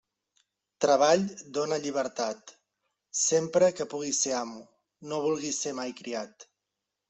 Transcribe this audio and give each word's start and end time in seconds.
Treball 0.85 1.25
dóna 1.57 1.77
llibertat; 1.83 2.55
sempre 3.25 3.69
que 3.81 3.89
puguis 3.95 4.25
ser 4.27 4.35
amo, 4.41 4.61
no 5.13 5.23
vulguis 5.29 5.63
mai 5.83 5.95
ser 5.95 5.99
criat. 6.03 6.53